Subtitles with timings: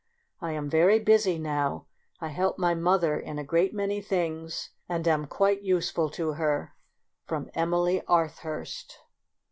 [0.39, 1.85] I am very busy now.
[2.19, 6.73] I help my mother in a great many things, and am quite useful to her.
[7.27, 8.97] From Emily Arthurst.